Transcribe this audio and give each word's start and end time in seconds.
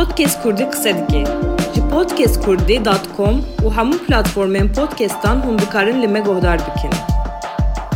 Podcast 0.00 0.42
Kurdî 0.42 0.70
qise 0.70 1.08
dike. 1.08 1.24
Ji 1.74 1.88
podcastkurdî.com 1.92 3.36
û 3.64 3.66
hemû 3.76 3.96
platformên 4.06 4.72
podcastan 4.72 5.36
hûn 5.36 5.58
dikarin 5.58 6.02
li 6.02 6.08
me 6.08 6.20
guhdar 6.20 6.58
bikin. 6.58 6.90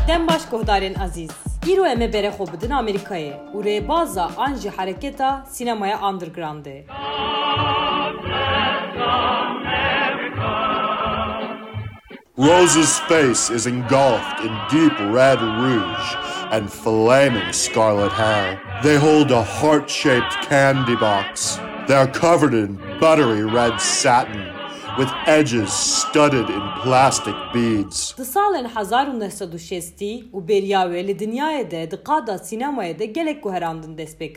Dem 0.08 0.28
baş 0.28 0.42
guhdarên 0.52 0.94
azîz. 1.04 1.30
Îro 1.72 1.86
em 1.86 2.00
ê 2.00 2.12
berexwe 2.12 2.46
bidin 2.52 2.70
Amerîkayê 2.70 3.32
û 3.54 3.64
rêbaza 3.64 4.28
an 4.36 4.54
jî 4.54 4.70
hereketa 4.70 5.44
sînemaya 5.50 5.96
undergroundê. 5.96 6.84
Rose's 12.38 13.00
face 13.08 13.54
is 13.56 13.66
engulfed 13.66 14.38
in 14.46 14.52
deep 14.72 14.98
red 15.00 15.40
rouge 15.40 16.08
and 16.50 16.68
flaming 16.68 17.52
scarlet 17.52 18.12
hair. 18.12 18.58
They 18.82 18.96
hold 18.96 19.30
a 19.30 19.42
heart 19.42 19.90
shaped 19.90 20.48
candy 20.50 20.96
box. 21.00 21.53
They 21.86 21.96
are 21.96 22.06
covered 22.06 22.54
in 22.54 22.80
buttery 22.98 23.44
red 23.44 23.78
satin 23.78 24.42
with 24.96 25.10
edges 25.26 25.70
studded 25.70 26.48
in 26.48 26.62
plastic 26.82 27.34
beads. 27.52 28.14
Di 28.16 28.24
salên 28.24 28.64
1960 28.64 30.30
û 30.32 30.48
beriya 30.48 30.84
li 30.88 31.18
dinyayê 31.18 31.70
de 31.70 31.90
di 31.90 31.96
qada 31.96 32.34
sînemayê 32.34 32.98
de 32.98 33.06
gelek 33.06 33.42
guherandin 33.42 33.98
dest 33.98 34.20
pê. 34.20 34.32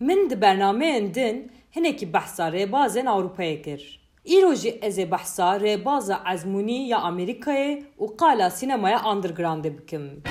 Min 0.00 0.30
di 0.30 0.40
bernameyên 0.40 1.14
din 1.14 1.52
hinekî 1.76 2.12
behsa 2.12 2.48
rêbazên 2.48 3.06
Ewropayê 3.06 3.62
kir. 3.62 4.00
Îro 4.24 4.54
jî 4.54 4.80
ê 4.80 5.10
behsa 5.10 5.56
rêbaza 5.56 6.34
ezmûnî 6.34 6.88
ya 6.88 6.98
Amerîkayê 6.98 7.82
û 7.98 8.16
qala 8.16 8.50
sînemaya 8.50 8.98
undergroundê 8.98 9.78
bikim. 9.78 10.22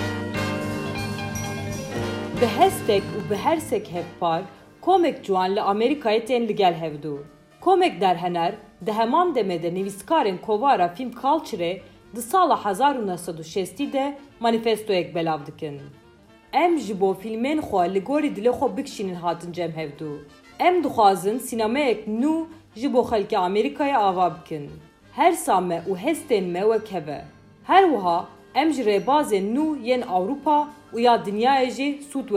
Bi 2.41 2.47
hestek 2.59 3.03
û 3.03 3.29
bi 3.29 3.35
hersek 3.35 3.93
li 5.55 5.61
Amerîkayê 5.61 6.25
tên 6.25 6.47
li 6.47 6.55
gel 6.55 6.73
hevdû. 6.73 7.17
Komek 7.61 8.01
derhener, 8.01 8.55
di 8.85 8.91
heman 8.91 9.35
demede 9.35 9.73
nivîskarên 9.73 10.37
kovara 10.37 10.87
film 10.87 11.11
Culture 11.21 11.81
di 12.15 12.21
sala 12.21 12.57
1960 12.57 13.93
de 13.93 14.17
manifestoyek 14.39 15.15
belav 15.15 15.45
dikin. 15.45 15.81
Em 16.53 16.77
ji 16.77 17.01
bo 17.01 17.13
filmên 17.13 17.61
xwe 17.61 17.93
li 17.93 17.99
gorî 17.99 18.27
dilê 18.27 18.49
xwe 18.49 18.77
bikişînin 18.77 19.15
hatin 19.15 19.51
cem 19.51 19.71
hevdû. 19.71 20.17
Em 20.59 20.83
dixwazin 20.83 21.37
sînemeyek 21.37 22.07
nû 22.07 22.45
ji 22.75 22.93
bo 22.93 22.99
xelkê 22.99 23.35
Amerîkayê 23.35 23.97
ava. 23.97 24.37
Her 25.11 25.31
sa 25.31 25.61
me 25.61 25.83
û 25.89 25.97
hestên 25.97 26.43
me 26.43 26.61
wek 26.61 26.91
heve. 26.91 27.25
Her 27.63 27.83
wiha 27.83 28.25
em 28.55 28.73
ji 28.73 28.83
rêbazên 28.83 29.55
nû 29.55 29.83
yên 29.83 30.01
Ewropa 30.01 30.67
û 30.93 30.99
ya 30.99 31.15
dinyayê 31.15 31.71
jî 31.71 32.01
sûd. 32.11 32.29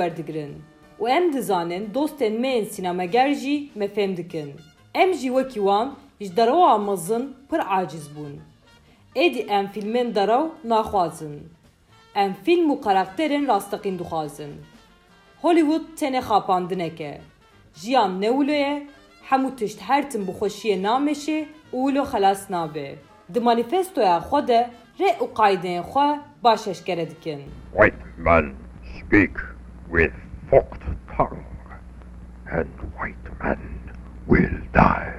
Û 1.01 1.09
em 1.09 1.33
dizanin 1.33 1.85
dostên 1.95 2.35
me 2.43 2.51
yên 2.57 2.65
sînemeger 2.65 3.31
jî 3.35 3.57
me 3.75 3.87
fêm 3.95 4.17
dikin. 4.17 4.51
Em 4.95 5.13
jî 5.13 5.29
wekî 5.37 5.61
wan 5.69 5.89
ji 6.21 6.37
derewa 6.37 6.79
mezin 6.79 7.25
pir 7.51 7.61
aciz 7.79 8.07
bûn. 8.15 8.35
Êdî 9.25 9.43
em 9.57 9.67
filmên 9.75 10.15
derew 10.15 10.45
naxwazin. 10.65 11.37
Em 12.15 12.35
film 12.45 12.71
û 12.75 12.81
karakterên 12.87 13.45
rastaqîn 13.49 13.99
dixwazin. 13.99 14.53
Hollywood 15.43 15.85
tenê 15.99 16.21
xapandineke. 16.29 17.21
Jiyan 17.75 18.21
newilo 18.23 18.53
ye, 18.53 18.87
hemû 19.29 19.57
tişt 19.57 19.81
her 19.81 20.11
tim 20.11 20.27
bi 20.27 20.31
xweşiyê 20.31 20.77
nameşê 20.83 21.39
û 21.73 21.79
wilo 21.87 22.05
xelas 22.13 22.51
nabe. 22.51 22.89
Di 23.35 23.41
manîfestoya 23.41 24.19
xwe 24.29 24.49
de 24.49 24.71
rê 25.01 25.11
û 25.25 25.27
qaydeyên 25.39 25.83
xwe 25.91 26.21
baş 26.45 26.67
eşkere 26.67 27.11
dikin. 27.11 27.41
White 27.73 28.05
men 28.19 28.45
speak 28.99 29.35
with 29.95 30.15
forked 30.51 30.90
tongue, 31.21 31.45
and 32.51 32.77
white 32.97 33.29
men 33.43 33.61
will 34.27 34.57
die. 34.75 35.15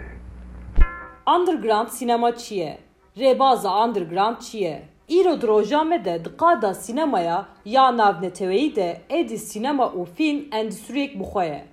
Underground 1.28 1.90
sinema 1.90 2.36
çi 2.36 2.56
ye? 2.56 2.78
Rêbaza 3.18 3.88
underground 3.88 4.40
çi 4.40 4.58
ye? 4.58 4.84
Îro 5.09 5.42
di 5.42 5.48
roja 5.48 5.84
me 5.84 6.06
de 6.06 6.25
di 6.25 6.38
qada 6.38 6.74
sînemaya 6.74 7.46
ya 7.66 7.98
navneteweyî 7.98 8.75
de 8.75 9.02
êdî 9.09 9.38
sînema 9.38 9.86
û 9.86 10.06
film 10.06 10.46
endüstriyek 10.52 11.20
bixwe 11.20 11.46
ye. 11.46 11.66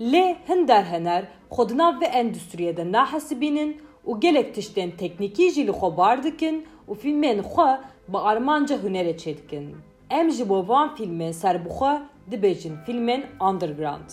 Lê 0.00 0.36
hin 0.48 0.68
derhener 0.68 1.24
xwe 1.50 1.68
di 1.68 1.78
nav 1.78 1.94
vê 1.94 2.08
endüstriyê 2.20 2.76
de 2.76 2.92
nahesibînin 2.92 3.82
û 4.06 4.20
gelek 4.20 4.56
tiştên 4.56 4.90
teknîkî 4.90 5.50
jî 5.50 5.66
li 5.66 5.70
xwe 5.70 5.96
bar 5.96 6.22
dikin 6.24 6.66
û 6.88 6.92
filmên 6.94 7.38
xwe 7.40 7.80
bi 8.08 8.18
armanca 8.18 8.76
hunerê 8.76 9.16
çêdikin. 9.16 9.66
Em 10.10 10.30
ji 10.30 10.48
bo 10.48 10.68
van 10.68 10.88
filmên 10.96 11.32
serbixwe 11.32 12.02
dibêjin 12.30 12.76
filmên 12.86 13.24
underground. 13.40 14.10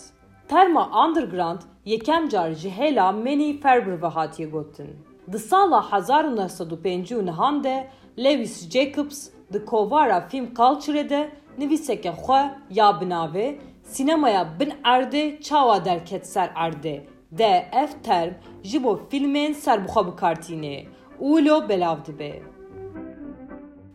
Terma 0.48 1.06
underground 1.06 1.60
yekem 1.84 2.28
car 2.28 2.52
ji 2.52 2.70
hêla 2.70 3.12
Manny 3.12 3.60
Ferber 3.60 4.02
ve 4.02 4.06
hatiye 4.06 4.48
gotin. 4.48 4.96
Di 5.32 5.38
sala 5.38 5.80
1950 5.92 7.26
nihan 7.26 7.64
de 7.64 7.88
Lewis 8.18 8.70
Jacobs 8.70 9.28
di 9.52 9.64
kovara 9.64 10.28
film 10.28 10.54
culture 10.54 11.08
de 11.08 11.30
nivîseke 11.58 12.10
xwe 12.10 12.50
ya 12.70 12.90
binavê 12.90 13.58
sînemaya 13.82 14.60
bin 14.60 14.72
erdê 14.84 15.42
çawa 15.42 15.84
derket 15.84 16.26
ser 16.26 16.48
erdê 16.48 17.00
de 17.32 17.68
ev 17.72 17.88
term 18.02 18.34
ji 18.62 18.84
bo 18.84 19.00
filmên 19.10 19.54
serbixwe 19.54 20.06
bikartîne 20.06 20.84
û 21.20 21.44
lo 21.48 21.68
belav. 21.68 21.96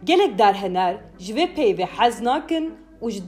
Gelek 0.03 0.39
derhener 0.39 0.97
ji 1.19 1.33
vê 1.33 1.53
peyvê 1.55 1.85
û 3.01 3.11
ji 3.11 3.21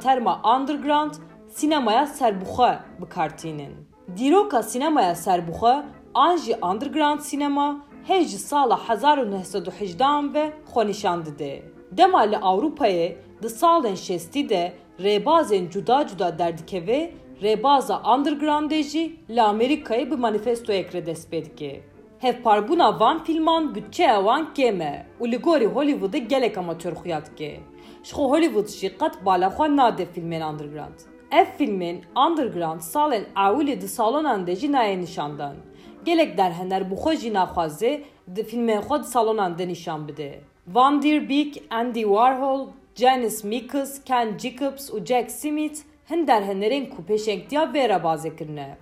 terma 0.00 0.40
underground 0.56 1.14
sînemaya 1.48 2.06
serbixwe 2.06 2.78
bikartînin. 3.00 3.72
Dîroka 4.16 4.62
sînemaya 4.62 5.14
serbixwe 5.14 5.74
an 6.14 6.36
jî 6.36 6.54
underground 6.62 7.20
sînema 7.20 7.76
hê 8.08 8.24
ji 8.24 8.38
sala 8.38 8.80
1918 8.88 10.34
ve 10.34 10.52
xwe 10.66 10.86
nîşan 10.86 11.26
dide. 11.26 11.62
Dema 11.92 12.20
li 12.20 12.34
Ewropayê 12.34 13.16
di 13.42 13.46
salên 13.46 14.48
de 14.48 14.72
rêbazên 14.98 15.70
cuda 15.70 16.06
cuda 16.06 16.38
derdikeve 16.38 17.12
rêbaza 17.42 18.02
undergroundê 18.02 18.82
jî 18.82 19.16
li 19.30 19.40
Amerîkayê 19.40 20.10
bi 20.10 20.16
manîfestoyek 20.16 20.94
re 20.94 21.06
dest 21.06 21.32
pê. 21.32 21.80
Hevparbûna 22.20 23.00
van 23.00 23.24
filman 23.24 23.74
bütçeya 23.74 24.16
wan 24.16 24.54
kêm 24.54 24.80
e 24.82 25.06
û 25.20 25.30
li 25.32 25.36
gorî 25.36 25.64
Hollywoodê 25.64 26.18
gelek 26.28 26.58
amatör 26.58 26.92
xuya 26.92 27.20
dike. 27.26 27.60
Ji 28.04 28.12
xwe 28.12 28.24
Hollywood 28.32 28.68
jî 28.68 28.88
qet 29.00 29.14
balaxwe 29.26 29.76
nade 29.76 30.06
filmên 30.14 30.42
underground. 30.50 30.98
Ev 31.30 31.46
filmên 31.58 31.96
underground 32.26 32.80
salên 32.80 33.24
awilê 33.34 33.80
di 33.80 33.88
salonan 33.88 34.46
de 34.46 34.56
jî 34.56 34.68
nayê 34.72 35.00
nîşandan. 35.00 35.56
Gelek 36.04 36.38
derhener 36.38 36.90
bi 36.90 36.94
xwe 36.94 37.16
jî 37.16 37.30
naxwaze 37.34 38.02
di 38.36 38.42
filmên 38.42 38.80
xwe 38.80 39.04
salonan 39.04 39.58
de 39.58 39.68
nîşan 39.68 40.08
bide. 40.08 40.40
Van 40.68 41.02
der 41.02 41.28
Beek, 41.28 41.62
Andy 41.70 42.02
Warhol, 42.02 42.66
Janice 42.94 43.48
Mikus, 43.48 44.04
Ken 44.04 44.38
Jacobs 44.38 44.90
û 44.90 45.06
Jack 45.06 45.30
Smith 45.30 45.78
hin 46.10 46.26
derhenerên 46.26 46.86
ku 46.90 47.02
pêşengtiya 47.08 47.62
vê 47.74 47.88
re 47.88 47.98
bazê 48.04 48.36
kirine. 48.36 48.76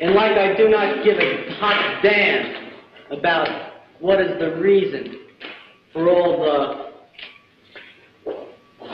And 0.00 0.14
like 0.14 0.32
I 0.32 0.54
do 0.56 0.68
not 0.68 1.04
give 1.04 1.18
a 1.18 1.52
hot 1.54 2.02
damn 2.02 2.72
about 3.10 3.48
what 4.00 4.20
is 4.20 4.38
the 4.38 4.56
reason 4.56 5.18
for 5.92 6.08
all 6.08 6.40
the 6.42 6.58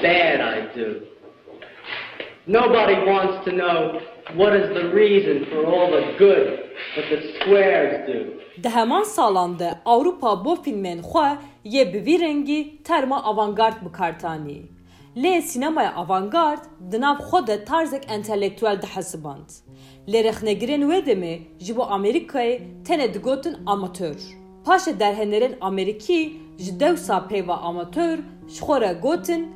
bad 0.02 0.40
I 0.40 0.74
do. 0.74 1.02
Nobody 2.46 2.94
wants 2.94 3.44
to 3.46 3.52
know 3.52 4.00
what 4.34 4.56
is 4.56 4.68
the 4.74 4.88
reason 4.90 5.46
for 5.50 5.66
all 5.66 5.90
the 5.90 6.14
good 6.18 6.46
that 6.96 7.06
the 7.10 7.38
squares 7.40 8.06
do. 8.06 8.40
Di 8.60 8.68
heman 8.68 9.04
salan 9.04 9.56
de 9.58 9.78
Awropa 9.86 10.42
bo 10.44 10.56
filmên 10.56 11.02
xwe 11.02 11.38
yê 11.64 11.92
bi 11.92 11.98
vî 12.06 12.16
rengî 12.20 12.82
terma 12.84 13.18
avantgard 13.24 13.76
bikartanî. 13.84 14.77
Avantgard 15.96 16.64
di 16.92 17.00
nav 17.00 17.18
xwe 17.18 17.46
de 17.46 17.64
tarzek 17.64 18.10
entelektüel 18.10 18.82
dihesiband. 18.82 19.48
Lê 20.08 20.24
rexnegirên 20.24 20.82
wê 20.82 21.06
demê 21.06 21.38
ji 21.58 21.76
bo 21.76 21.82
Amerîkayê 21.82 22.60
tenê 22.84 23.14
digotin 23.14 23.56
amatör. 23.66 24.16
Paşê 24.64 25.00
derhenerên 25.00 25.54
Amerîkî 25.60 26.36
ji 26.58 26.80
dewsa 26.80 27.16
pêva 27.30 27.52
amatör 27.52 28.18
ji 28.48 28.60
xwe 28.60 28.80
re 28.80 28.92
gotin 29.02 29.54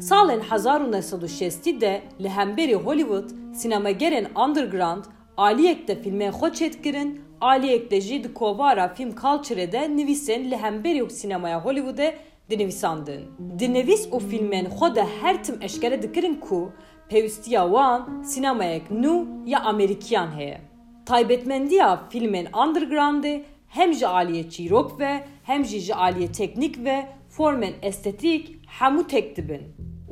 salên 0.00 0.40
1960 0.40 1.80
de 1.80 2.02
li 2.20 2.28
hemberî 2.28 2.74
Hollywood 2.74 3.30
sînemagerên 3.54 4.26
underground 4.44 5.04
aliyek 5.36 5.88
de 5.88 5.94
filmên 5.94 6.30
xwe 6.30 6.48
çêtkirin, 6.48 7.20
aliyek 7.40 7.90
de 7.90 8.00
jî 8.00 8.24
di 8.24 8.34
kovara 8.34 8.94
film 8.94 9.14
culture 9.14 9.72
de 9.72 9.78
nivîsên 9.78 10.50
li 10.50 10.56
hemberî 10.56 10.98
Hollywoodê 11.00 12.14
dinivîsandin. 12.50 13.22
Di 13.58 13.72
nivîs 13.74 14.04
û 14.14 14.16
filmên 14.30 14.66
xwe 14.78 15.04
her 15.20 15.44
tim 15.44 15.56
eşkere 15.62 16.02
dikirin 16.02 16.34
ku 16.34 16.72
pêwîstiya 17.10 17.62
wan 17.74 18.22
sînemayek 18.22 18.82
nû 18.90 19.26
ya 19.46 19.60
Amerîkiyan 19.60 20.36
heye. 20.38 20.60
Taybetmendiya 21.06 22.00
filmên 22.10 22.46
undergroundê 22.50 23.42
hem 23.68 23.94
ji 23.94 24.04
aliyê 24.04 24.50
çîrok 24.50 25.00
ve 25.00 25.24
hem 25.42 25.64
jî 25.64 25.80
ji 25.80 25.92
aliyê 25.92 26.32
teknîk 26.32 26.84
ve 26.84 27.06
formên 27.36 27.72
estetik 27.82 28.42
hemû 28.78 29.06
tek 29.06 29.36
dibin. 29.36 29.62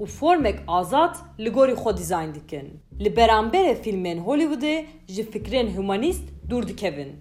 û 0.03 0.07
formek 0.07 0.59
azad 0.69 1.15
li 1.39 1.51
gorî 1.51 1.73
xwe 1.73 1.97
dîzayn 1.97 2.35
dikin. 2.35 2.67
Li 3.01 3.09
beramberê 3.09 3.75
fîlmên 3.83 4.19
Hollywoodê 4.27 4.85
ji 5.09 5.23
fikrên 5.23 5.69
humanîst 5.77 6.25
dûr 6.51 6.69
dikevin. 6.69 7.13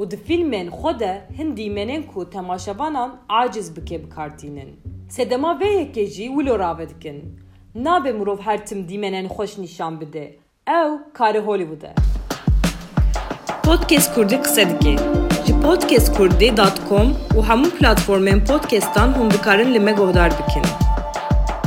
Û 0.00 0.10
di 0.10 0.16
fîlmên 0.26 0.68
xwe 0.78 0.92
de 1.00 1.12
hin 1.36 1.56
dîmenên 1.56 2.02
ku 2.10 2.30
temaşevanan 2.30 3.10
aciz 3.28 3.76
bike 3.76 4.04
bikartînin. 4.04 4.70
Sedema 5.08 5.52
vê 5.60 5.70
yekê 5.80 6.06
jî 6.06 6.26
wilo 6.36 6.58
rave 6.58 6.88
dikin. 6.88 7.18
Nabe 7.74 8.12
mirov 8.12 8.40
her 8.40 8.66
tim 8.66 8.80
dîmenên 8.88 9.26
xweş 9.28 9.58
nîşan 9.58 10.00
bide. 10.00 10.36
Ew 10.68 10.90
karê 11.14 11.40
Hollywood 11.46 11.82
e. 11.82 11.94
Podcast 13.64 14.14
Kurdî 14.14 14.42
qise 14.42 14.64
dike. 14.70 14.96
Ji 15.46 15.60
podcastkurdî.com 15.60 17.08
û 17.36 17.38
hemû 17.48 17.68
platformên 17.78 18.46
podcastan 18.46 19.08
hûn 19.08 19.30
dikarin 19.30 19.74
li 19.74 19.80
me 19.80 19.92
guhdar 19.92 20.30
bikin. 20.38 20.64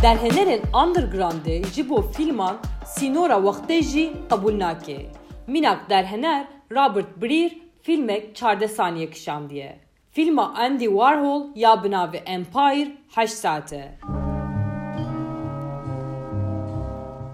Derhenerên 0.04 0.62
undergroundê 0.84 1.66
ji 1.74 1.90
bo 1.90 2.02
fîlman 2.02 2.56
sînora 2.86 3.34
wextê 3.34 3.82
jî 3.84 4.14
qebûl 4.30 4.60
nake. 4.60 5.06
Mînak 5.48 5.90
derhener 5.90 6.48
Robert 6.72 7.22
Breer 7.22 7.69
fîlmek 7.90 8.36
çarde 8.36 8.68
saniye 8.68 9.10
kişandiye. 9.10 9.80
Fîlma 10.12 10.54
Andy 10.54 10.86
Warhol 10.86 11.48
ya 11.56 11.84
bi 11.84 11.88
navê 11.88 12.18
Empire 12.18 12.92
8 13.16 13.34
saat 13.34 13.74
e. 13.74 13.98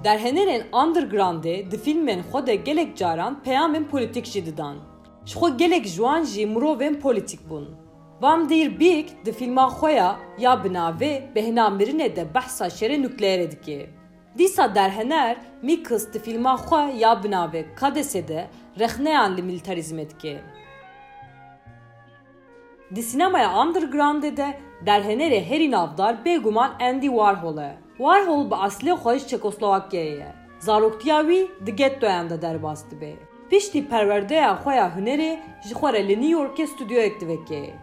Derhenerên 0.04 0.62
undergroundê 0.72 1.72
di 1.72 1.78
fîlmên 1.78 2.22
xwe 2.32 2.48
de 2.48 2.56
gelek 2.56 2.98
caran 2.98 3.42
peyamên 3.46 3.86
polîtîk 3.92 4.26
jî 4.26 4.46
didan. 4.46 4.76
Ji 5.26 5.40
xwe 5.40 5.50
gelek 5.58 5.86
ji 5.86 5.96
wan 5.96 6.24
jî 6.24 6.44
mirovên 6.46 7.00
polîtîk 7.00 7.40
bûn. 7.50 7.66
Van 8.22 8.50
der 8.50 8.80
Beek 8.80 9.26
di 9.26 9.32
fîlma 9.32 9.68
xwe 9.68 9.92
ya 9.92 10.20
ya 10.40 10.64
bi 10.64 10.68
navê 10.68 11.36
Behna 11.36 11.68
Mirinê 11.68 12.16
de 12.16 12.34
behsa 12.36 12.66
şerê 12.66 13.04
nukleerê 13.04 13.52
dike. 13.52 13.90
Dîsa 14.38 14.76
derhener 14.76 15.38
Mikas 15.62 16.14
di 16.14 16.20
fîlma 16.20 16.56
xwe 16.56 16.98
ya 16.98 17.24
bi 17.24 17.28
navê 17.28 17.66
Kadesê 17.76 18.28
de 18.28 18.48
rexneyan 18.80 19.38
li 19.38 19.42
militarizmê 19.42 20.10
dike. 20.10 20.42
Di 22.96 23.04
sinemaya 23.04 23.50
undergroundê 23.50 24.38
de 24.38 24.58
derhenerê 24.86 25.42
herî 25.50 25.72
navdar 25.72 26.16
bêguman 26.26 26.72
Andy 26.82 27.08
Warhol 27.08 27.58
e. 27.58 27.78
Warhol 27.98 28.52
bi 28.52 28.56
aslê 28.56 28.94
xwe 29.02 29.20
ji 29.20 29.98
ye. 29.98 30.28
Zaroktiya 30.60 31.20
wî 31.22 31.48
di 31.66 31.76
gettoyan 31.76 32.30
de 32.30 32.42
derbas 32.42 32.92
dibe. 32.92 33.14
Piştî 33.50 33.90
perwerdeya 33.90 34.54
xwe 34.64 34.76
ya 34.76 34.88
hunerê 34.98 35.40
ji 35.68 35.74
xwe 35.74 35.94
re 35.94 36.08
li 36.08 36.22
New 36.22 36.40
Yorkê 36.40 36.68
stüdyoyek 36.68 37.22
diveke. 37.22 37.74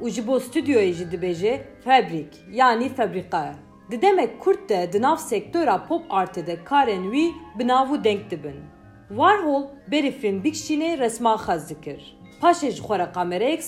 û 0.00 0.10
ji 0.10 0.26
bo 0.26 0.36
stüdyoyê 0.36 0.92
jî 0.92 1.60
fabrik 1.84 2.32
yanî 2.52 2.88
febrîqa. 2.88 3.54
Di 3.90 4.02
demek 4.02 4.40
Kurt 4.40 4.68
de 4.68 4.90
di 4.92 5.02
nav 5.02 5.16
sektora 5.16 5.86
pop 5.88 6.10
artê 6.10 6.46
de 6.46 6.58
karên 6.64 7.04
wî 7.12 7.32
bi 7.58 7.68
nav 7.68 7.88
û 7.88 8.04
denk 8.04 8.30
dibin. 8.30 8.60
Warhol 9.08 9.64
berî 9.90 10.12
film 10.12 10.44
bikişînê 10.44 10.98
resma 10.98 11.34
xez 11.34 11.68
dikir. 11.68 12.16
Paşê 12.42 12.70
ji 12.70 12.82
xwe 12.82 12.98
re 13.40 13.58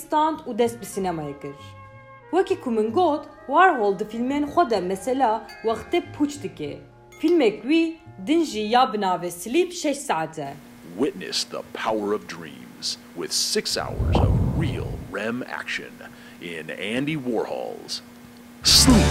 û 0.49 0.59
dest 0.59 0.81
bi 0.81 0.85
sînemayê 0.85 1.41
kir. 1.43 1.57
Wekî 2.31 2.61
ku 2.61 2.93
got, 2.93 3.25
Warhol 3.47 3.99
di 3.99 4.05
filmên 4.05 4.47
xwe 4.47 4.81
mesela 4.81 5.47
wextê 5.63 6.03
pûç 6.15 6.43
dike. 6.43 6.81
Filmek 7.21 7.63
wî 7.63 7.97
din 8.27 8.45
ya 8.55 8.93
bi 8.93 8.99
navê 8.99 9.31
Sleep 9.31 9.73
6 9.73 9.95
saat 9.95 10.39
e. 10.39 10.55
Witness 10.99 11.45
the 11.45 11.63
power 11.73 12.13
of 12.13 12.29
dreams 12.29 12.99
with 13.17 13.33
six 13.33 13.77
hours 13.77 14.17
of 14.17 14.31
real 14.61 14.89
REM 15.13 15.43
action 15.43 15.93
in 16.41 16.71
Andy 16.71 17.17
Warhol's 17.17 18.03
Sleep. 18.63 19.04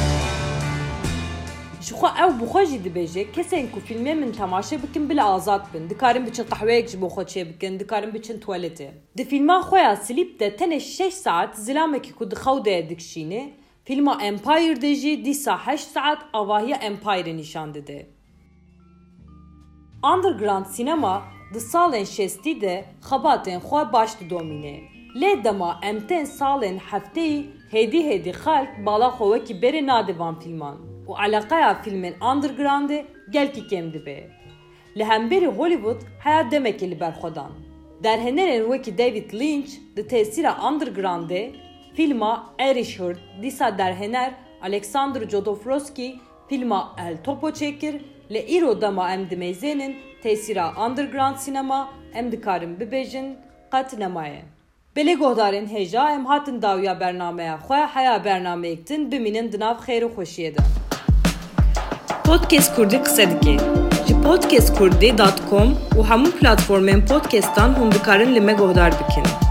Xwe 1.94 2.66
jî 2.66 2.78
dibêje 2.86 3.32
kesên 3.36 3.66
ku 3.74 3.80
filmê 3.88 4.14
min 4.16 4.32
temaşe 4.32 4.84
bikin 4.84 5.10
bila 5.10 5.26
azad 5.26 5.74
bin. 5.74 5.90
Dikarin 5.90 6.26
biçin 6.26 6.44
qehweyek 6.44 6.90
ji 6.90 7.02
bo 7.02 7.08
xwe 7.08 7.24
çê 7.24 7.50
bikin, 7.50 7.80
dikarin 7.80 8.14
biçin 8.14 8.40
tuwaletê. 8.40 8.90
Di 9.18 9.24
filma 9.26 9.60
xwe 9.60 9.80
ya 9.80 9.96
Sleep 9.96 10.40
de 10.40 10.48
tenê 10.48 10.80
6 11.06 11.12
saat 11.12 11.58
zilamekî 11.58 12.14
ku 12.16 12.32
di 12.32 12.36
xewdeye 12.36 12.90
dikişîne, 12.90 13.54
filma 13.84 14.18
Empire 14.22 14.82
de 14.82 14.96
jî 14.96 15.26
dîsa 15.26 15.60
8 15.66 15.82
saat 15.82 16.20
avahiya 16.34 16.78
Empire'ê 16.78 17.38
nîşan 17.38 17.74
dide. 17.74 18.08
Underground 20.14 20.66
sinema 20.66 21.24
di 21.54 21.58
salên 21.58 22.06
şestî 22.06 22.62
de 22.62 22.86
xebatên 23.02 23.60
xwe 23.60 23.94
baş 23.94 24.20
didomîne. 24.20 25.03
Dema 25.22 25.80
em 25.82 26.00
tên 26.08 26.24
salên 26.26 26.78
hefteyî 26.78 27.46
hêdî 27.72 28.02
hêdî 28.10 28.32
xelk 28.44 28.86
bala 28.86 29.10
xwe 29.18 29.26
wekî 29.34 29.54
berê 29.62 29.88
nadivan 29.88 30.36
filman 30.40 30.78
û 31.08 31.12
eleqeya 31.26 31.74
filmên 31.84 32.16
undergroundê 32.32 33.06
gelkî 33.36 33.68
kêm 33.68 33.94
dibe. 33.94 34.30
Li 34.98 35.06
hemberî 35.06 35.48
Hollywood 35.48 36.02
heya 36.20 36.42
demekê 36.42 36.92
li 36.92 37.00
ber 37.00 37.14
xwe 37.20 37.36
dan. 37.36 37.52
Derhenerên 38.04 38.64
wekî 38.72 38.98
David 38.98 39.34
Lynch 39.34 39.72
di 39.96 40.08
tesîra 40.08 40.52
undergroundê 40.70 41.52
filma 41.96 42.54
Erishhurd 42.60 43.18
dîsa 43.42 43.78
derhener 43.78 44.32
Alexander 44.62 45.30
Jodorowsky 45.30 46.16
filma 46.50 46.96
El 46.98 47.18
Topo 47.24 47.50
çêkir 47.50 48.02
li 48.32 48.42
îro 48.58 48.82
dema 48.82 49.14
em 49.14 49.22
dimêzênin 49.32 49.96
tesîra 50.24 50.74
underground 50.86 51.36
sinema 51.36 51.90
em 52.14 52.32
dikarin 52.32 52.80
bibêjin 52.80 53.28
qet 53.72 53.98
nemaye. 53.98 54.44
Belê 54.96 55.16
guhdarên 55.16 55.68
hêja 55.68 56.10
em 56.10 56.26
hatin 56.26 56.62
dawiya 56.62 57.00
bernameya 57.00 57.58
xwe 57.68 57.88
heya 57.94 58.26
bernameyek 58.26 58.88
tin 58.88 59.12
bimînin 59.12 59.52
di 59.52 59.60
nav 59.60 59.78
xêr 59.86 60.02
û 60.04 60.10
xweşiyê 60.16 60.56
de. 60.56 60.62
Podcast 62.24 62.76
Kurdî 62.76 63.04
qise 63.04 63.26
dike. 63.32 63.58
Ji 64.08 64.22
podcastkurdî.com 64.26 65.70
û 65.98 66.00
hemû 66.10 66.30
platformên 66.40 67.06
podcastan 67.06 67.70
hûn 67.70 67.92
dikarin 67.92 68.36
li 68.36 68.42
me 68.42 68.54
guhdar 68.54 68.92
bikin. 68.92 69.43